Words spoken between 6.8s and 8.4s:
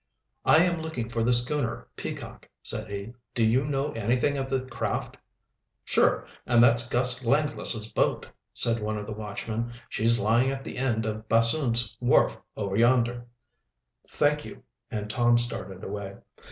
Gus Langless' boat,"